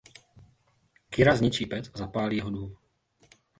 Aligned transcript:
Kira 1.09 1.35
zničí 1.37 1.65
pec 1.69 1.91
a 1.93 1.97
zapálí 1.97 2.37
jeho 2.37 2.49
dům. 2.51 2.77